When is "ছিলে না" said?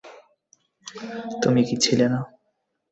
1.83-2.19